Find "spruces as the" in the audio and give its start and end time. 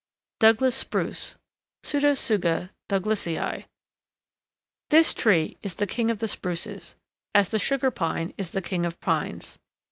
6.27-7.59